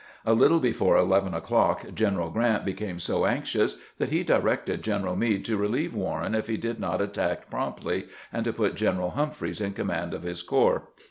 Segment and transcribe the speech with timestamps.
[0.25, 5.15] A little be fore eleven o'clock General Grant became so anxious that he directed General
[5.15, 9.61] Meade to relieve "Warren if he did not attack promptly, and to put General Humphreys
[9.61, 10.87] in command of his corps.